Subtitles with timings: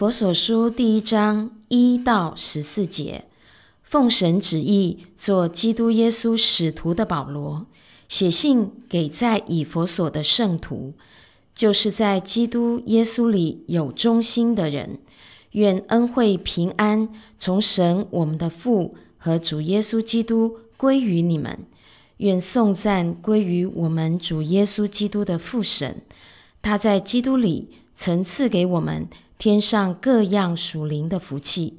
[0.00, 3.26] 佛所书第一章一到十四节，
[3.82, 7.66] 奉神旨意做基督耶稣使徒的保罗，
[8.08, 10.94] 写信给在以佛所的圣徒，
[11.54, 15.00] 就是在基督耶稣里有忠心的人，
[15.50, 21.58] 愿恩惠平安从神我们的父和主耶稣基督归于你们。
[22.16, 26.00] 愿颂赞归于我们主耶稣基督的父神，
[26.62, 29.06] 他在基督里曾赐给我们
[29.40, 31.78] 天上各样属灵的福气，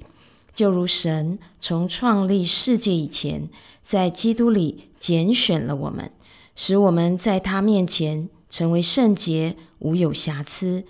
[0.51, 3.47] 就如神从创立世界以前，
[3.85, 6.11] 在基督里拣选了我们，
[6.55, 10.83] 使我们在他面前成为圣洁，无有瑕疵；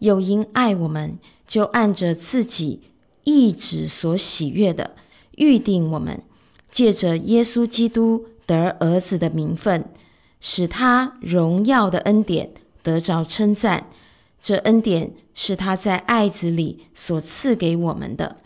[0.00, 2.82] 又因爱我们，就按着自己
[3.24, 4.96] 意旨所喜悦的
[5.36, 6.22] 预定我们，
[6.70, 8.26] 借着耶稣基督。
[8.48, 9.90] 得儿子的名分，
[10.40, 12.50] 使他荣耀的恩典
[12.82, 13.90] 得着称赞。
[14.40, 18.36] 这恩典是他在爱子里所赐给我们的。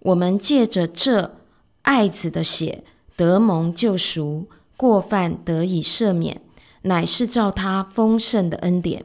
[0.00, 1.36] 我们借着这
[1.82, 2.84] 爱子的血
[3.16, 6.40] 得蒙救赎，过犯得以赦免，
[6.82, 9.04] 乃是照他丰盛的恩典。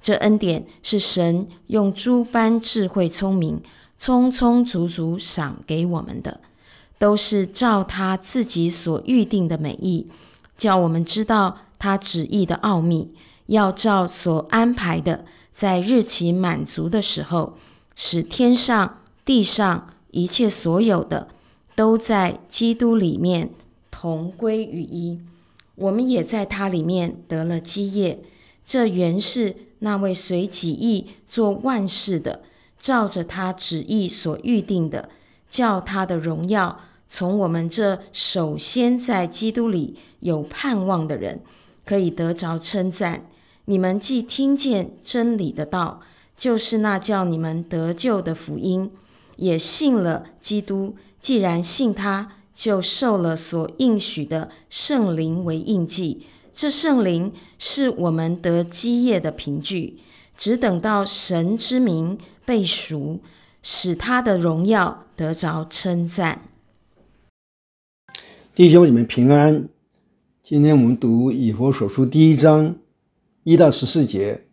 [0.00, 3.62] 这恩典是神用诸般智慧聪明，
[3.98, 6.40] 充充足足赏给我们的。
[6.96, 10.06] 都是照他自己所预定的美意，
[10.56, 13.12] 叫我们知道他旨意的奥秘，
[13.46, 15.24] 要照所安排的，
[15.54, 17.54] 在日期满足的时候，
[17.94, 21.28] 使天上地上一切所有的，
[21.76, 23.50] 都在基督里面
[23.90, 25.20] 同归于一。
[25.76, 28.20] 我们也在他里面得了基业。
[28.66, 32.42] 这原是那位随己意做万事的，
[32.78, 35.08] 照着他旨意所预定的，
[35.48, 36.80] 叫他的荣耀。
[37.08, 41.40] 从我们这首先在基督里有盼望的人，
[41.84, 43.26] 可以得着称赞。
[43.66, 46.00] 你们既听见真理的道，
[46.36, 48.90] 就是那叫你们得救的福音，
[49.36, 50.94] 也信了基督。
[51.20, 56.26] 既然信他，就受了所应许的圣灵为印记。
[56.52, 59.98] 这圣灵是我们得基业的凭据。
[60.36, 63.20] 只等到神之名被赎，
[63.62, 66.42] 使他的荣耀得着称赞。
[68.54, 69.68] 弟兄姊妹平安。
[70.42, 72.76] 今天我们读以弗所书第一章
[73.44, 74.46] 一到十四节。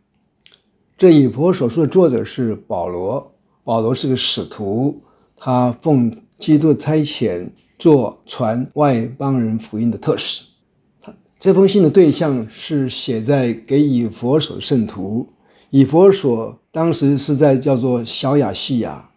[0.98, 5.02] 这以弗所书的作者是保罗，保罗是个使徒，
[5.38, 7.50] 他奉基督差遣
[7.80, 10.44] 做传外邦人福音的特使。
[11.00, 15.28] 他这封信的对象是写在给以弗所圣徒。
[15.70, 19.10] 以弗所当时是在叫做小亚细亚，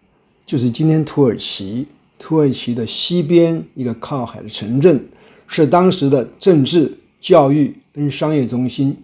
[0.47, 1.89] 就是今天土耳其。
[2.17, 5.05] 土耳其的西边一个靠海的城镇，
[5.49, 8.97] 是当时的政治、教育跟商业中心。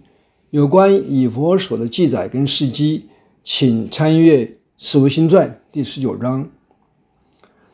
[0.50, 3.04] 有关以弗所的记载跟事迹，
[3.44, 4.44] 请参阅
[4.76, 6.50] 《使徒行传》第十九章。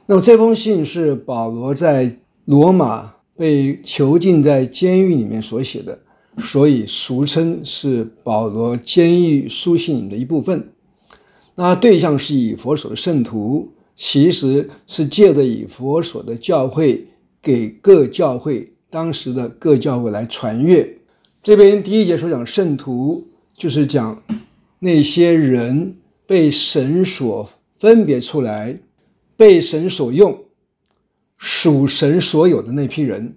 [0.04, 5.98] 那么这封信是保罗在罗马被囚禁在监狱里面所写的，
[6.36, 10.68] 所以俗称是保罗监狱书信的一部分。
[11.54, 13.72] 那对象是以弗所的圣徒。
[13.98, 17.06] 其实是借着以弗所的教会
[17.40, 20.98] 给各教会当时的各教会来传阅。
[21.46, 24.20] 这边第一节所讲圣徒，就是讲
[24.80, 25.94] 那些人
[26.26, 27.48] 被神所
[27.78, 28.80] 分别出来，
[29.36, 30.40] 被神所用，
[31.38, 33.36] 属神所有的那批人。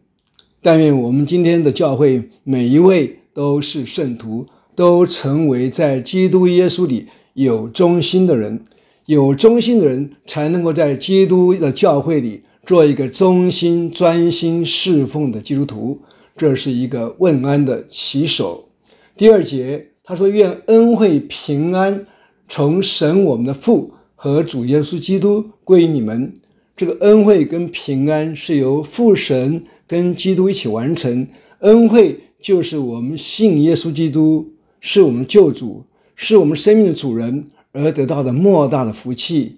[0.60, 7.06] 但愿我们今天的教会每一位都是圣徒，都成为在基督耶稣里
[7.36, 8.66] 有忠心的人。
[9.06, 16.02] 有忠心的人才能够在基督的教会里做一个忠心、专心侍奉的基督徒，
[16.40, 18.70] 这是一个问安的起手。
[19.18, 22.06] 第二节他说：“愿恩惠平安
[22.48, 26.34] 从神我们的父和主耶稣基督归于你们。”
[26.78, 31.28] 这个恩惠跟平安是由父神跟基督一起完成。
[31.60, 35.84] 恩惠就是我们信耶稣基督是我们救主，
[36.16, 37.44] 是我们生命的主人。
[37.74, 39.58] 而得到的莫大的福气，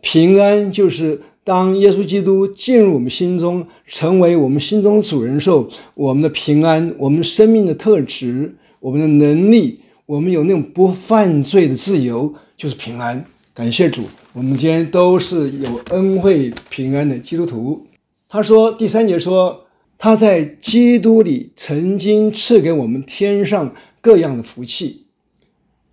[0.00, 5.50] 平安就是当耶稣基督进入我们心中，成为我们心中主人时，
[5.94, 13.24] 我们的平安，我们生命的特质，我们的能力，我们有那种不犯罪的自由，就是平安。
[13.54, 17.86] 感谢主，我们今天都是有恩惠平安的基督徒。
[18.28, 19.66] 他说第三节说，
[19.98, 25.06] 他在基督里曾经赐给我们天上各样的福气，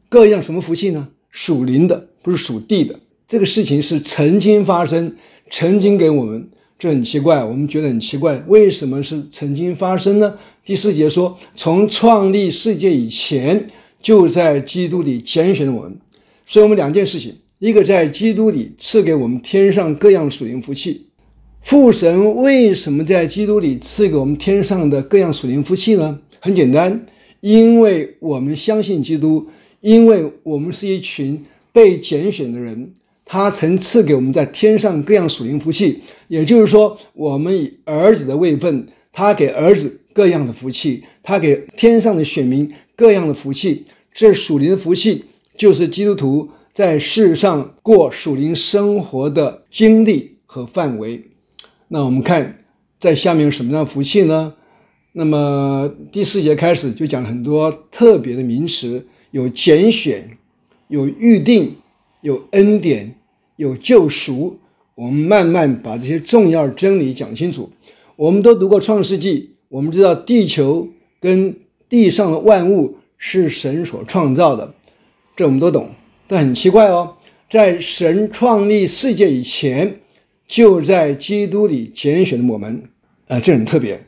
[0.07, 1.09] 各样什么福气呢？
[1.29, 5.13] 属灵的不是属地的，这个事情是曾经发生，
[5.49, 6.47] 曾经给我们，
[6.79, 10.33] 这很奇怪，我们觉得很奇怪，为什么是曾经发生呢？
[10.63, 13.67] 第四节说，从创立世界以前，
[13.99, 15.97] 就在基督里拣选了我们，
[16.45, 21.07] 所以我们两件事情，一个在基督里赐给我们天上各样属灵福气。
[21.59, 26.17] 父神为什么在基督里赐给我们天上的各样属灵福气呢？
[26.39, 27.05] 很简单，
[27.41, 29.47] 因为我们相信基督，
[29.81, 32.93] 因为我们是一群被拣选的人，
[33.27, 36.01] 他曾赐给我们在天上各样属灵福气。
[36.27, 43.85] 也就是说，我们以儿子的位分，他给儿子各样的福气，他给天上的选民各样的福气。
[44.13, 45.25] 这属灵的福气，
[45.55, 51.23] 就是基督徒在世上过属灵生活的经历和范围。
[51.89, 52.63] 那我们看，
[52.99, 54.53] 在下面有什么样的福气呢？
[55.13, 60.37] 那么第四节开始就讲了很多特别的名词，有拣选，
[60.89, 61.75] 有预定，
[62.21, 63.15] 有恩典，
[63.55, 64.59] 有救赎。
[64.95, 67.69] 我们慢慢把这些重要真理讲清楚。
[68.15, 70.87] 我们都读过创世纪，我们知道地球
[71.19, 71.55] 跟
[71.87, 72.97] 地上的万物。
[73.19, 74.75] 是神所创造的，
[75.35, 75.89] 这我们都懂。
[76.27, 77.15] 但很奇怪哦，
[77.49, 80.01] 在神创立世界以前，
[80.47, 82.83] 就在基督里拣选了我们。
[83.25, 84.05] 呃，这很特别，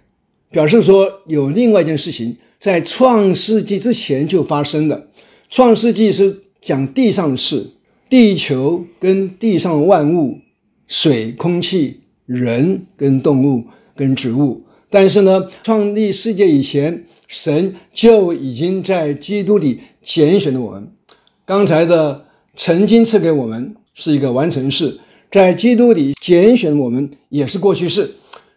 [0.52, 5.08] 表示说有另外一件事情在创世纪之前就发生的。
[5.50, 7.72] 创世纪是讲地上的事，
[8.10, 10.40] 地球跟地上万物，
[10.88, 13.66] 水、空气、人跟动物
[13.96, 14.66] 跟植物。
[14.90, 20.92] 但是呢，创立世界以前，神就已经在基督里拣选了我们。
[21.46, 22.26] 刚才的
[22.56, 28.10] 曾经赐给我们是一个完成式，在基督里拣选我们也是过去式，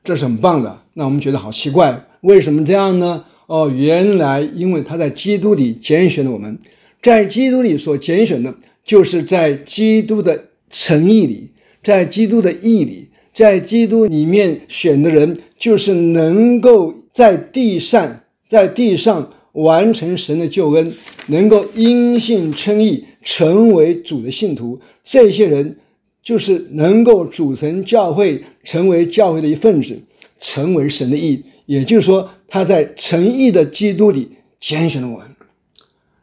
[0.03, 0.81] 这是很棒的。
[0.95, 3.23] 那我们觉得好奇怪，为什么这样呢？
[3.47, 6.59] 哦，原来因为他在基督里拣选了我们，
[7.03, 11.51] 在基督里所拣选的，就是在基督的诚意里，
[11.83, 13.09] 在基督的义里。
[13.35, 20.93] 在基督里面选的人，就是能够在地上，在地上完成神的救恩，
[21.29, 24.79] 能够因信称义，成为主的信徒。
[25.03, 25.79] 这些人
[26.23, 29.99] 就是能够组成教会，成为教会的一份子，
[30.39, 31.43] 成为神的义。
[31.65, 34.29] 也就是说，他在诚意的基督里
[34.61, 35.27] 拣选了我们，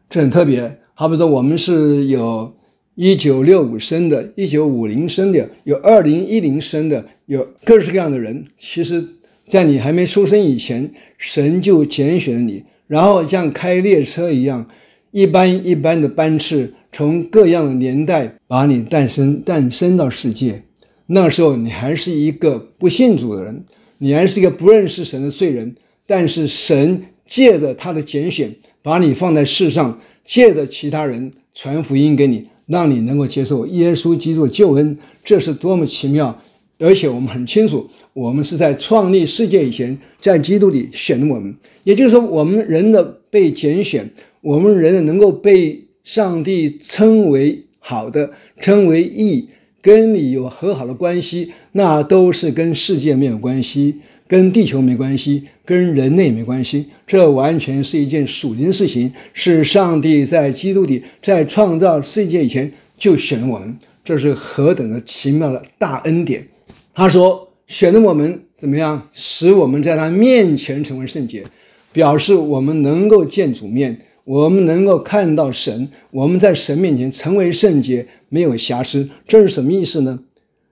[0.07, 0.78] 这很特别。
[0.99, 2.53] 好比说，我们是有。
[2.95, 8.45] 一九六五生的，一九五零生的，有二零一零生的，有各式各样的人。
[8.57, 9.01] 其实，
[9.47, 14.67] 在你还没出生以前，神就拣选了你，然后像开列车一样，
[15.11, 20.63] 一班一班的班次，从各样的年代把你诞生诞生到世界。
[21.05, 23.63] 那时候你还是一个不信主的人，
[23.99, 25.73] 你还是一个不认识神的罪人。
[26.05, 32.45] 但是神借着他的拣选，把你放在世上，借着其他人传福音给你。
[32.69, 34.95] 让你能够接受耶稣基督的救恩，
[35.25, 36.39] 这是多么奇妙！
[36.77, 41.51] 而且我们很清楚，我们是在创立世界以前，在基督里选的我们。
[41.83, 44.07] 也就是说，我们人的被拣选，
[44.41, 48.29] 我们人的能够被上帝称为好的，
[48.61, 49.49] 称为义，
[49.81, 53.95] 跟你有和好的关系，那都是跟世界没有关系。
[54.29, 66.47] 跟地球没关系，跟人类没关系，这完全是一件属灵事情，是上帝在基督里在创造世界以前就选了我们，这是何等的奇妙的大恩典！
[66.93, 71.43] 他说选了我们怎么样，使我们在他面前成为圣洁，
[71.91, 79.09] 表示我们能够见主面，我们能够看到神，我们在神面前成为圣洁，没有瑕疵。
[79.27, 80.19] 这是什么意思呢？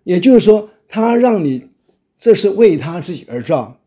[0.04, 1.64] 也就是说，他让你。
[2.20, 3.78] 这是为他自己而造，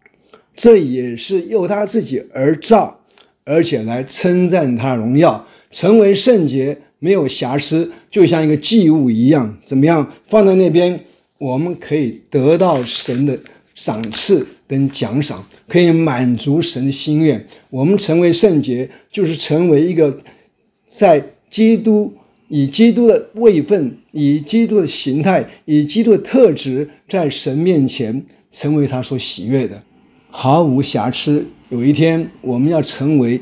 [0.54, 3.00] 这也是由他自己而造，
[3.44, 9.58] 而且来称赞他荣耀，成为圣洁，没有瑕疵，就像一个祭物一样。
[9.64, 10.12] 怎么样？
[10.26, 11.04] 放在那边，
[11.38, 13.38] 我们可以得到神的
[13.74, 17.44] 赏赐跟奖赏，可以满足神的心愿。
[17.70, 20.16] 我们成为圣洁，就是成为一个
[20.86, 22.14] 在基督。
[22.52, 29.80] 以基督的位分，以基督的形态，以基督的特质，在神面前成为他所喜悦的，
[30.30, 31.46] 毫无瑕疵。
[31.68, 33.40] 有一天，我们要成为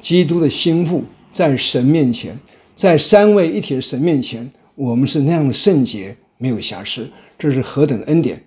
[0.00, 2.36] 基督的心腹，在神面前，
[2.74, 7.08] 在三位一体的神面前，我们是那样的圣洁，没有瑕疵。
[7.38, 8.42] 这是何等的恩典！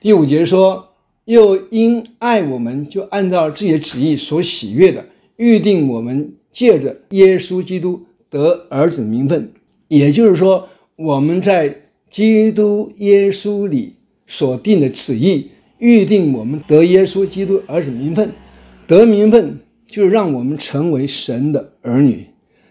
[0.00, 0.90] 第五节说
[1.26, 5.04] ：“又因爱我们，就按照自己的旨意所喜悦的，
[5.38, 9.52] 预定我们借着耶稣基督。”得儿子名分，
[9.88, 13.92] 也就是说，我们在基督耶稣里
[14.26, 18.32] 所定的旨意，预定我们得耶稣基督儿子名分。
[18.86, 22.26] 得名分就让我们成为神的儿女。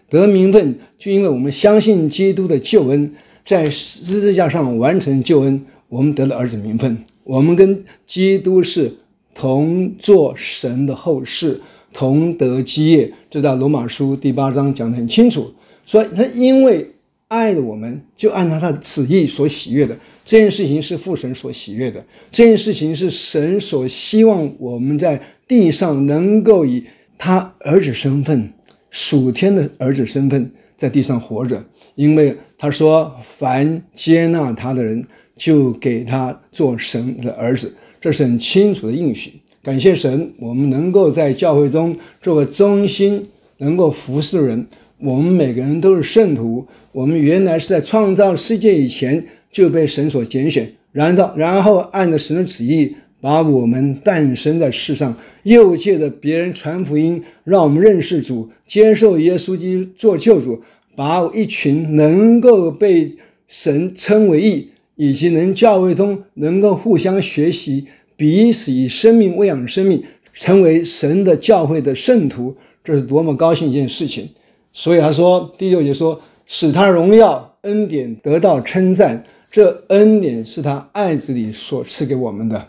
[0.08, 3.14] 得名分就因为我们相信基督的救恩，
[3.44, 6.98] 在十字架上完成救恩，我们得了儿子名分。
[7.22, 8.92] 我们跟基督是
[9.32, 11.60] 同作神的后嗣。
[11.92, 15.52] 同德基业，这在罗马书第八章讲得很清楚，
[15.84, 16.88] 说他因为
[17.28, 19.96] 爱了我们，就按照他的旨意所喜悦的。
[20.24, 26.84] 这件事情是父神所喜悦的，这件事情是神所希望我们在地上能够以
[27.18, 28.52] 他儿子身份、
[28.90, 31.64] 属天的儿子身份在地上活着。
[31.94, 35.04] 因为他说：“凡接纳他的人，
[35.36, 39.34] 就给他做神的儿子。”这是很清楚的应许。
[39.62, 43.22] 感谢神，我们能够在教会中做个忠心，
[43.58, 44.66] 能够服侍人。
[44.98, 46.66] 我们每个人都是圣徒。
[46.90, 60.60] 我们原来是在创造世界以前就被神所拣选，然后然后按着神的旨意把我们诞生在世上，又借着别人传福音，让我们认识主，接受耶稣基督做救主，
[60.96, 63.16] 把一群能够被
[63.46, 67.86] 神称为义，以及能教会中能够互相学习，
[68.22, 70.00] 彼此以生命喂养生命，
[70.32, 74.28] 成为神的教会的圣徒，这是多么高兴一件事情！
[74.72, 76.20] 所以他说第六节说。
[76.44, 82.68] 使他荣耀恩典得到称赞，这恩典是他爱子里所赐给我们的。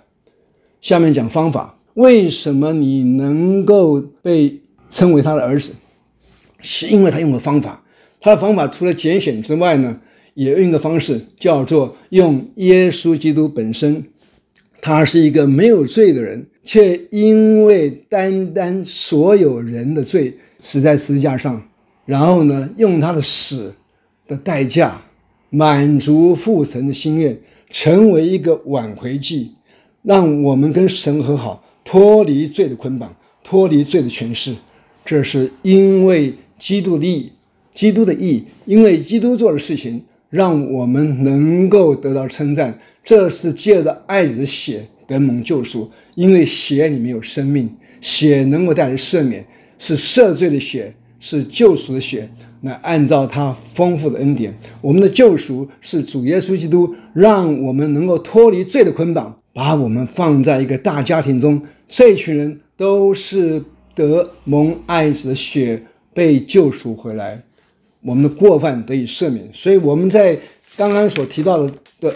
[0.80, 5.74] 下面讲方法，为什么你能够被称为他的儿子？
[6.60, 7.84] 是因为他用的方法。
[8.22, 10.00] 他的方法除了拣选之外呢，
[10.36, 14.06] 也用一个方式，叫做用耶稣基督本身。
[14.86, 21.64] 他是一个没有罪的人，却因为担当所有人的罪，死在十字架上。
[22.06, 23.74] 然后呢，用他的死
[24.28, 25.02] 的代价，
[25.50, 29.54] 满足父神的心愿，成为一个挽回祭，
[30.02, 34.54] 让我们跟神和好，脱离罪的捆绑，脱离罪的权势。
[35.06, 37.32] 这是因为基督的义，
[37.74, 42.78] 基督的义，因为基督做的事情，让我们能够得到称赞。
[43.04, 47.70] 这是借着爱子的血得蒙救赎，因为血里面有生命，
[48.00, 49.46] 血能够带来赦免，
[49.78, 50.94] 是赦罪的血。
[51.26, 52.30] 是救赎的血，
[52.60, 61.62] 那按照他丰富的恩典，我们的救赎是主耶稣基督，让我们能够脱离罪的捆绑，把我们放在一个大家庭中。
[61.88, 63.64] 这群人都是
[63.96, 65.82] 得蒙爱子的血
[66.14, 67.42] 被救赎回来，
[68.02, 69.48] 我们的过犯得以赦免。
[69.54, 70.38] 所以我们在
[70.76, 72.14] 刚刚所提到的的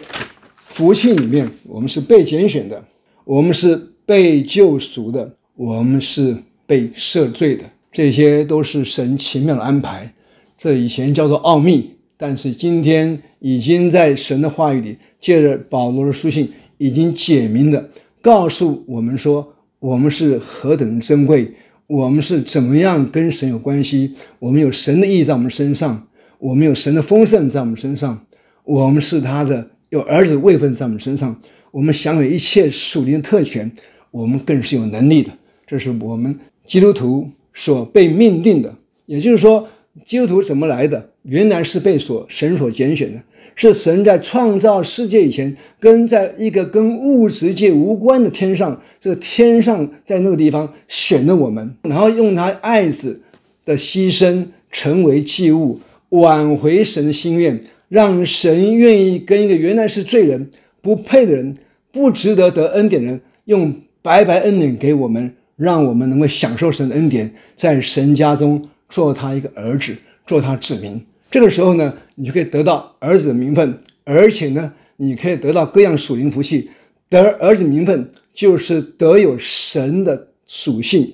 [0.78, 2.86] 福气里面，我们是被拣选的，
[3.26, 7.64] 我们是被救赎的，我们是被赦罪的。
[7.92, 10.14] 这些都是神奇妙的安排，
[10.56, 17.90] 这以前叫做奥秘，但是今天已经在神的话语里，借着保罗的书信，已经解明的，
[18.22, 21.52] 告诉我们说，我们是何等珍贵，
[21.88, 26.08] 我们是怎么样跟神有关系，我们有神的义在我们身上，
[26.38, 28.28] 我们有神的丰盛在我们身上，
[28.64, 31.40] 我们是他的有儿子位分在我们身上，
[31.72, 33.72] 我们享有一切属灵特权，
[34.12, 35.32] 我们更是有能力的，
[35.66, 37.30] 这是我们基督徒。
[37.60, 38.76] 所被命定的，
[39.08, 39.68] 也就是说，
[40.06, 41.10] 基督徒怎么来的？
[41.24, 43.20] 原来是被所神所拣选的，
[43.56, 53.24] 是神在创造世界以前，跟在一个跟物质界无关的天上，这个天上在那个地方选了我们，然后用他爱子
[53.66, 55.80] 的牺牲成为祭物，
[56.10, 60.50] 挽回神的心愿，让神愿意跟一个原来是罪人、
[60.82, 61.56] 不配的人、
[61.92, 65.34] 不值得得恩典的人，用白白恩典给我们。
[65.58, 71.04] 让我们能够享受神的恩典，在神家中做他一个儿子，做他子民。
[71.32, 76.70] 这个时候呢，你就可以得到儿子的名分，而且呢，你可以得到各样属灵福气。
[77.10, 81.12] 得儿子名分，就是得有神的属性，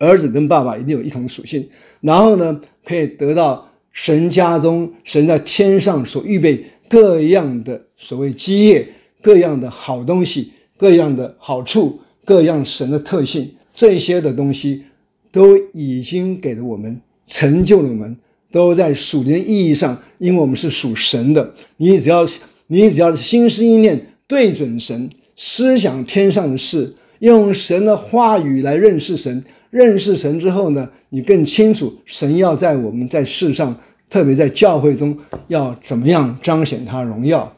[0.00, 1.68] 儿子跟爸爸一定有一同属性。
[2.00, 3.67] 然后呢，可以得到
[4.00, 8.86] 神家中神在天上所预备各样的所谓基业，
[9.20, 13.50] 各样的好东西，各样的好处，各样神的特性。
[13.74, 14.84] 这些的东西
[15.32, 18.16] 都已经给了我们，成就了我们，
[18.52, 21.52] 都在属灵意义上，因为我们是属神的。
[21.78, 22.24] 你只要
[22.68, 29.42] 你只要心思意念对准神，思想天上的事，用神的话语来认识神。
[29.70, 33.78] 认识神之后呢，你更清楚神要在我们在世上，
[34.10, 35.16] 特别在教会中
[35.48, 37.52] 要怎么样彰显他荣耀。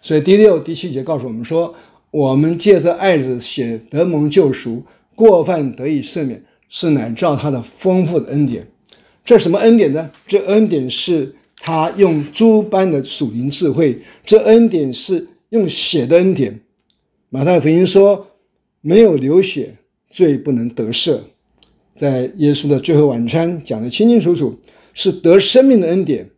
[0.00, 1.74] 所以第六、第七节告诉我们说，
[2.10, 4.82] 我们借着爱子写得蒙救赎。
[5.14, 8.66] 过犯得以赦免，是乃照他的丰富的恩典。
[9.22, 10.10] 这什么恩典呢？
[10.26, 14.00] 这恩典是他用诸般的属灵智慧。
[14.24, 16.58] 这恩典是用血的恩典。
[17.28, 18.26] 马太福音说
[18.80, 19.74] ：“没有流血，
[20.10, 21.18] 罪不能得赦。”
[21.94, 24.58] 在耶稣的最后晚餐讲得清清楚楚，
[24.94, 26.28] 是得生命的恩典，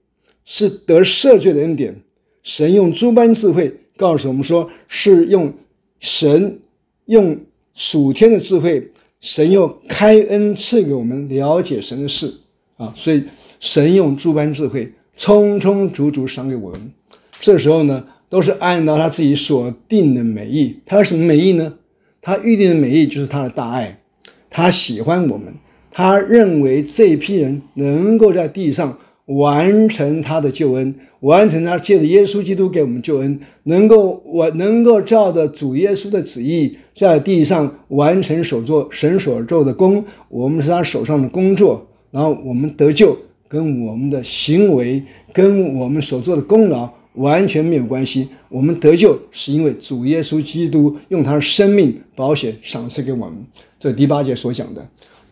[0.44, 1.94] 是得赦罪的恩典。
[2.42, 5.52] 神用诸般智慧告诉我们说，是用
[5.98, 6.60] 神
[7.06, 7.38] 用。
[7.76, 12.32] 属天的智慧，神又开恩赐给我们了解神的事
[12.76, 13.20] 啊，所以
[13.58, 16.92] 神用诸般智慧充充足足赏给我们。
[17.40, 20.78] 这时候呢，都是按照他自己所定的美意。
[20.86, 21.74] 他有什么美意呢？
[22.22, 24.00] 他预定的美意就是他的大爱，
[24.48, 25.52] 他喜欢我们，
[25.96, 45.00] 他认为这一批人能够在地上完成他的救恩，完成他借着耶稣基督给我们救恩，能够我能够照着主耶稣的旨意在地上完成所做神所做的工，我们是他手上的工作，然后我们得救跟我们的行为
[45.32, 46.90] 跟我们所做的功劳。
[47.14, 48.28] 完全没有关系。
[48.48, 53.34] 我们得救是因为主耶稣基督用他的生命保险赏赐给我们。
[53.78, 54.84] 这第八节所讲的，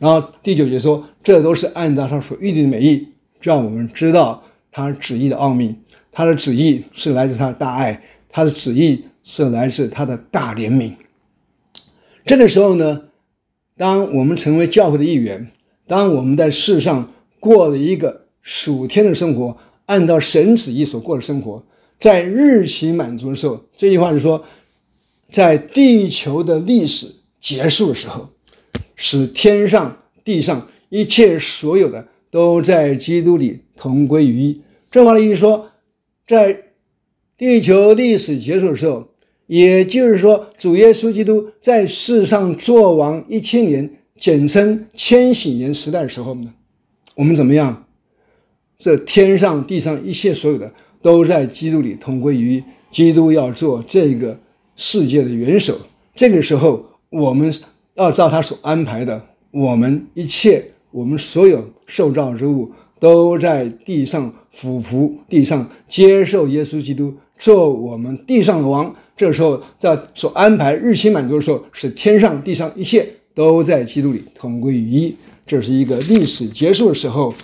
[0.03, 3.07] 然后第九节说，这都是按照他所预定的美意，
[3.41, 4.43] 让我们知道
[4.73, 5.73] 他旨意的奥秘。
[6.11, 10.91] 他的旨意是来自他的大爱，他的旨意是来自他的大怜悯。
[12.25, 13.05] 这个时候呢，
[13.77, 15.53] 当我们成为教会的一员，
[15.87, 19.57] 当我们在世上过了一个属天的生活，
[19.87, 21.65] 按照神旨意所过的生活。
[22.01, 24.45] 在日期满足的时候，这句话是说，
[25.31, 27.07] 在地球的历史
[27.39, 28.29] 结束的时候，
[29.05, 34.63] 使天上地上一切所有的都在基督里同归于一。
[34.93, 35.73] 这话的意思说，
[36.25, 36.63] 在
[37.37, 39.09] 地球历史结束的时候，
[39.49, 46.55] 也就是说，主耶稣基督在世上作王一千年，简称千禧年时代的时候呢，
[47.17, 47.85] 我们怎么样？
[48.77, 50.73] 这天上地上一切所有的。
[51.03, 52.65] 都在基督里同归于一。
[52.93, 54.39] 基督要做这个
[54.77, 55.77] 世界的元首，
[56.15, 57.53] 这个时候我们
[57.95, 59.21] 要照他所安排的，
[59.51, 68.95] 我们一切我们所有受造之物都在地上俯伏，地上接受耶稣基督做我们地上的王。
[69.15, 75.15] 这时候在所安排日期满足的时候，使天上地上一切都在基督里同归于一。
[75.45, 77.35] 这是一个历史结束的时候，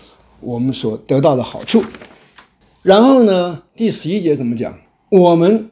[0.40, 1.84] 我们所得到的好处。
[2.82, 4.74] 然后呢，第十一节怎么讲？
[5.10, 5.68] 我们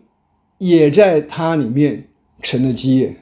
[0.59, 2.09] 也在他里面
[2.43, 3.17] 成了基业，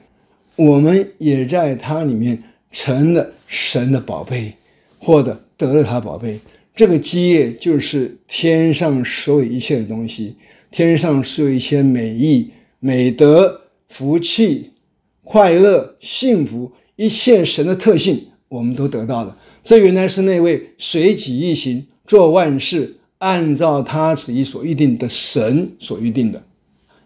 [0.55, 2.41] 我们也在他里面
[2.71, 4.53] 成了神的宝贝，
[4.99, 6.39] 或者得了他宝贝。
[6.75, 10.35] 这个基业就是天上所有一切的东西，
[10.71, 14.71] 天上所有一切美意、美德、福气、
[15.23, 19.37] 快乐、幸福，一切神的特性，我们都得到了。
[19.63, 22.97] 这原来是那位随己意行，做万事。
[23.19, 26.43] 按照他旨意所预定的，神所预定的，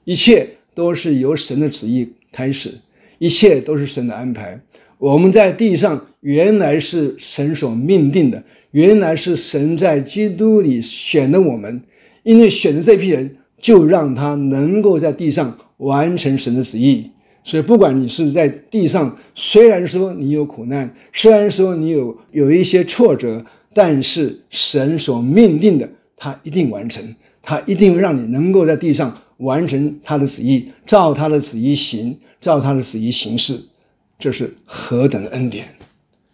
[0.03, 2.73] 一切都是由神的旨意开始，
[3.19, 4.59] 一切都是神的安排。
[4.97, 11.81] 我们在地上原来是神所命定的，原来是神在基督里选的我们，
[12.23, 17.11] 因为选的这批人，就让他能够在地上完成神的旨意。
[17.43, 25.87] 所以，不管你是在地上，虽然说你有苦难，虽然说你有有一些挫折，但是神所命定的。
[26.21, 27.01] 他一定完成，
[27.41, 33.61] 他一定让你能够在地上完成他的旨意，照他的旨意行，照他的旨意行事，
[34.17, 35.67] 这是何等的恩典！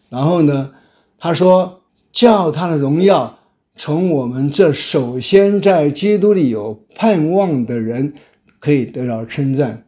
[0.09, 0.71] 然后呢，
[1.17, 3.39] 他说叫他的荣耀
[3.75, 8.13] 从我们这首先在基督里有盼望的人
[8.59, 9.83] 可以得到称赞。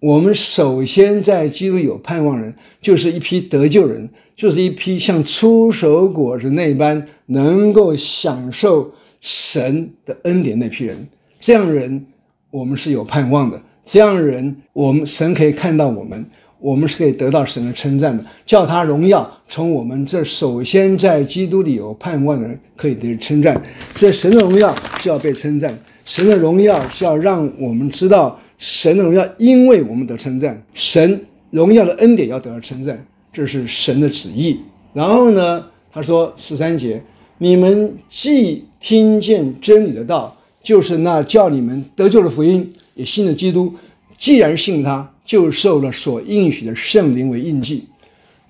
[0.00, 8.92] 我们首先在基督有盼望人，就是一批得救人，就是一批像初熟果子那般能够享受。
[9.26, 11.08] 神的恩典那批人，
[11.40, 12.04] 这样人
[12.50, 13.58] 我们是有盼望的。
[13.84, 16.26] 这样人，我们神可以看到我们，
[16.58, 23.60] 我们是可以得到神的称赞的，叫他荣耀从我们这首先在基督里有盼望的人可以得称赞。
[23.94, 31.20] 所以神的荣耀是要被称赞，神的荣耀是要让我们知道神的荣耀，因为我们得称赞，神
[31.50, 34.58] 荣耀的恩典要得到称赞，这是神的旨意。
[34.94, 37.02] 然后呢，他说十三节。
[37.38, 43.74] 你们既听见真理的道，就是那叫你们得救的福音，也信了基督。
[44.16, 47.84] 既然信他，就受了所应许的圣灵为印记。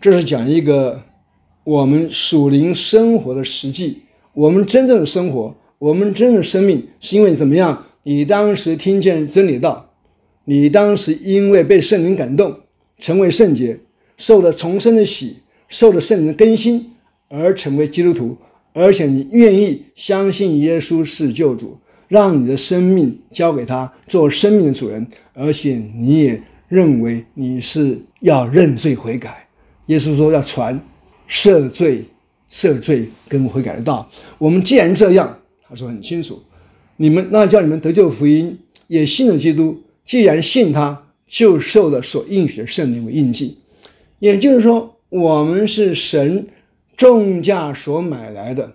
[0.01, 1.03] 这是讲一个
[1.65, 4.03] 我们属灵生活的实际。
[4.35, 7.87] 我们真正的生活，我们真正的生命，是因为怎么样？
[8.03, 9.91] 你当时听见真理道，
[10.45, 12.61] 你当时因为被圣灵感动，
[12.99, 13.81] 成为圣洁，
[14.17, 15.37] 受了重生的喜，
[15.69, 16.93] 受了圣灵的更新，
[17.29, 18.37] 而成为基督徒。
[18.75, 29.47] 而且你愿意相信耶稣是救主，让你的生命交给他做生命的主人，而且你也认为你是要认罪悔改。
[29.87, 30.81] 耶稣说要传
[31.29, 32.05] 赦罪、
[32.51, 34.09] 赦罪跟悔改的道。
[34.39, 35.39] 我们既然这样，
[35.69, 36.43] 他说很清楚，
[36.97, 39.83] 你们那叫你们得救福音，也信了基督。
[40.05, 43.59] 既然信他，就受了所应许的圣灵为印记。
[44.19, 46.47] 也就是说，我们是神。
[46.97, 48.71] 重价所买来的，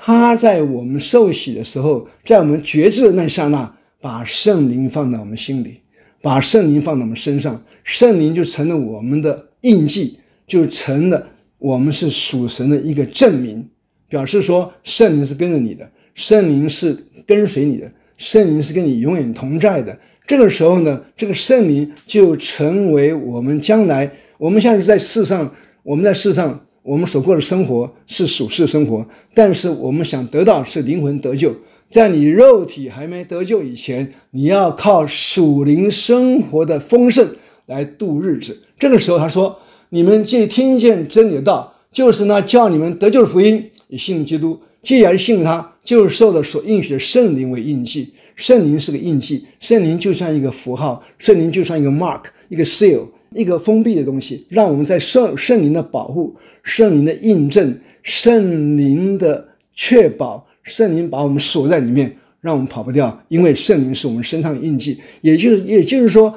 [0.00, 5.80] 他在我们受洗的时候，在我们觉知的那刹那，把圣灵放到我们心里，
[6.22, 11.26] 把圣灵放到我们身上，圣灵就成了我们的印记，就成了
[11.58, 13.68] 我们是属神的一个证明，
[14.08, 19.98] 表示说圣灵是跟着你的，圣灵是跟随你的，圣灵是跟你永远同在的。
[20.24, 24.08] 这个时候呢，这个圣灵就成为我们将来，
[24.38, 26.64] 我们现在是在世上，我们在世上。
[26.88, 31.54] 我们所过的生活是属世生活，但是我们想得到是灵魂得救。
[31.90, 37.28] 在你肉体还没得救以前，你要靠属灵生活的丰盛
[37.66, 38.62] 来度日子。
[38.78, 39.58] 这个时候，他说
[39.90, 44.58] ：“你们既听见真理的道，就是那叫你们得救的福音，也信基督。
[44.80, 48.14] 既然信他，就是受了所应许的圣灵为印记。
[48.34, 63.22] 圣灵是个印记，圣灵就像一个符号，圣灵就像一个 mark，一个 seal。”一个封闭的东西，让我们在圣圣灵的保护、圣灵的印证、圣灵的确保、圣灵把我们锁在里面，让我们跑不掉。
[63.28, 66.32] 因为圣灵是我们身上的印记，也就是也就是说，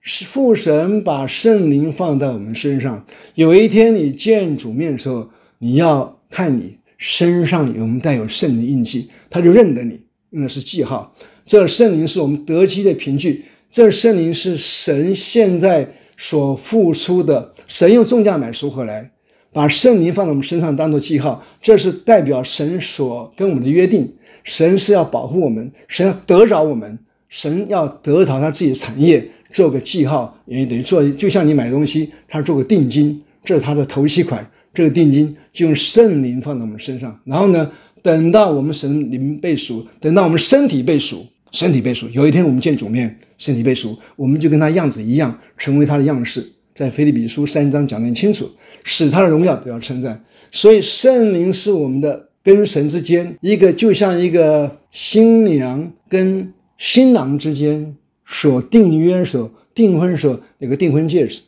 [0.00, 3.06] 是父神把圣灵放在我们身上。
[3.36, 11.14] 有一天你见主面的时候，你要看你身上有没有带有圣灵印记，他就认得你，用的是记号。
[11.44, 15.94] 这圣灵是我们得基的凭据，这圣灵是神现在。
[16.14, 19.10] 所付出的，神用重价买赎回来，
[19.52, 24.08] 把圣灵放在我们身上当做记号，这是代表神所跟我们的约定。
[24.44, 26.96] 神是要保护我们，神要得着我们，
[27.28, 37.68] 神要得着他自己的产业，做个记号，也等于做，就像你买东西，他做个定金，这是他的头期款，这个定金就用圣灵放在我们身上，然后呢，
[38.00, 41.26] 等到我们神灵被赎，等到我们身体被赎。
[41.52, 46.44] 身体被赎，有一天我们见主面，身体被赎，我们就跟他样子一样，成为他的样式。
[46.74, 48.50] 在腓立比书三章讲得很清楚，
[48.82, 50.24] 使他的荣耀得到称赞。
[50.50, 61.42] 所以圣灵是我们的跟神之间一个，就像一个新娘跟新郎之间所订约所订婚时候那个订婚戒指，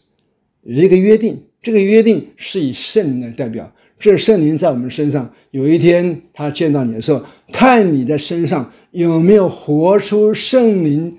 [0.62, 3.72] 有一个约定，这个约定是以圣灵来代表。
[4.04, 7.22] 这圣灵在我们身上，有一天他见到你的时候，
[7.54, 11.10] 看你的身上有没有活出圣灵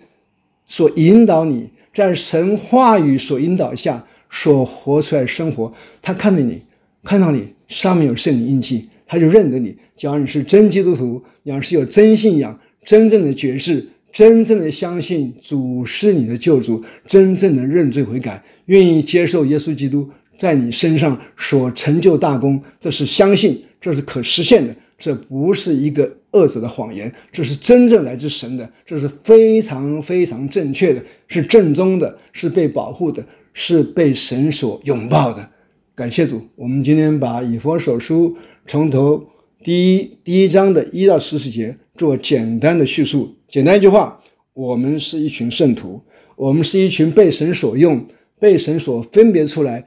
[0.67, 5.73] 所引导你，在神话语所引导下所活出来的生活。
[5.99, 6.61] 他看到你，
[7.03, 9.75] 看到你上面有圣灵印记，他就认得你。
[9.95, 20.07] 只要你是真基督徒，你要是有真信仰、真正的决志、真正的相信主是你的救主，真正的认罪悔改，愿意接受耶稣基督。
[20.37, 35.49] 在你身上所成就大功，这是相信，这是可实现的，这不是一个恶者的谎言，这是真正来自神的，这是非常非常正确的，是正宗的，是被保护的，是被神所拥抱的。
[35.95, 39.25] 感谢主，我们今天把以弗所书从头
[39.63, 43.33] 第一第一章的一到十四节做简单的叙述。
[43.47, 44.19] 简单一句话，
[44.53, 46.01] 我们是一群圣徒，
[46.35, 48.05] 我们是一群被神所用、
[48.37, 49.85] 被神所分别出来。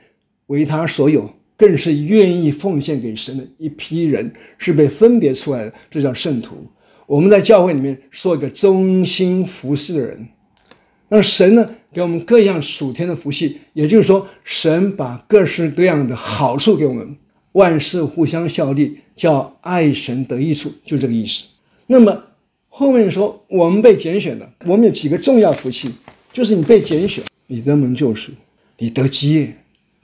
[0.49, 6.67] 为他所有，更是愿意奉献给神的一批人，是被分别出来的，这叫圣徒。
[7.07, 10.29] 我们在教会里面说一个忠心服侍的人，
[11.09, 17.17] 那神呢，给我们各样属天的福气，也就是说，神把各式各样的好处给我们，
[17.53, 21.47] 万事互相效力，叫爱神得益处，就这个意思。
[21.87, 22.25] 那么
[22.69, 25.91] 后面说，我们被拣选的，我们有几个重要福气，
[26.31, 28.33] 就是你被拣选，你得蒙救赎，
[28.77, 29.57] 你得基业。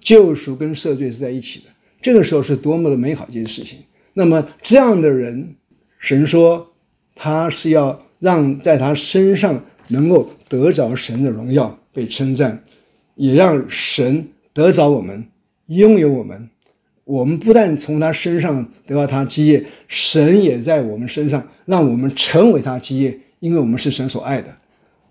[0.04, 1.64] 救赎跟赦罪是在一起的，
[2.02, 3.78] 这个时候是多么的美好一件事情。
[4.12, 5.56] 那么这样的人，
[5.98, 6.74] 神说
[7.14, 12.62] 他是要让在他身上能够得着神的荣耀，被称赞，
[13.14, 15.26] 也让神得着我们，
[15.68, 16.50] 拥有我们。
[17.04, 24.54] 我们不但从他身上得到他基业，神也在我们身上让我们成为他基业，因为我们是神所爱的。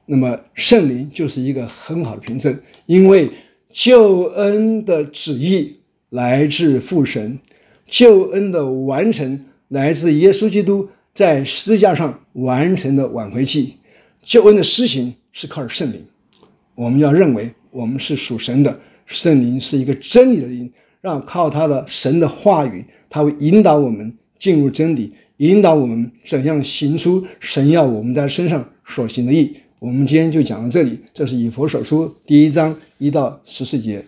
[0.06, 3.28] 那么圣灵就是一个很好的凭证，因为。
[3.74, 5.78] 救恩的旨意
[6.12, 7.40] 来自父神，
[7.88, 13.74] 救恩的完成来自耶稣基督在十字架上完成的挽回祭，
[14.22, 16.06] 救恩的施行是靠着圣灵。
[16.76, 29.52] 我们要认为我们是属神的，圣灵是一个真理的灵，让靠他的神的话语，他会引导我们进入真理，引导我们怎样行出神要我们在身上所行的义。
[29.80, 34.02] 我们今天就讲到这里，这是以弗所书第一章一到十四节。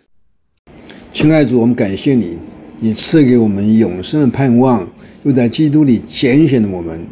[1.12, 2.38] 亲爱的主，我们感谢你，
[2.80, 4.88] 你赐给我们永生的盼望，
[5.24, 7.06] 又在基督里拣选了我们，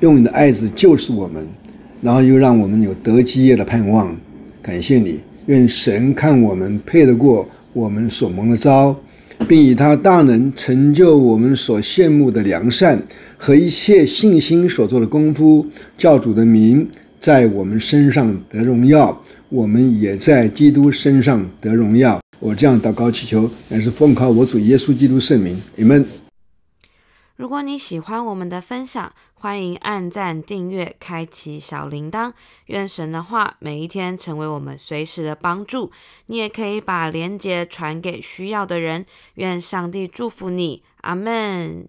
[0.00, 1.46] 用你的爱子救赎我们，
[2.00, 4.16] 然后又让我们有得基业的盼望。
[4.62, 8.96] 感谢你，愿神看我们配得过我们所蒙的招，
[9.46, 12.98] 并以他大能成就我们所羡慕的良善
[13.36, 15.66] 和一切信心所做的功夫，
[15.98, 16.88] 叫主的名
[17.20, 22.20] 在我们身上得荣耀，我们也在基督身上得荣耀。
[22.40, 26.06] 我这样祷告祈求，乃是奉靠我主耶稣基督圣名，你们。
[27.36, 32.32] 如果你喜欢我们的分享，欢迎按赞、订阅、开启小铃铛。
[32.66, 35.92] 愿神的话每一天成为我们随时的帮助。
[36.26, 39.06] 你也可以把连接传给需要的人。
[39.34, 41.86] 愿上帝祝福你，阿门。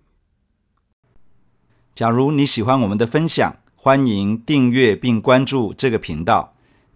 [1.95, 6.56] 假如你喜欢我们的分享，欢迎订阅并关注这个频道。